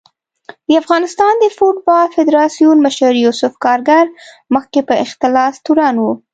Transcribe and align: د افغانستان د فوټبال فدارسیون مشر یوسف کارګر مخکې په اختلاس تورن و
د 0.67 0.69
افغانستان 0.81 1.33
د 1.39 1.45
فوټبال 1.57 2.05
فدارسیون 2.15 2.77
مشر 2.85 3.11
یوسف 3.25 3.53
کارګر 3.65 4.05
مخکې 4.55 4.79
په 4.87 4.93
اختلاس 5.03 5.53
تورن 5.65 5.95
و 6.01 6.05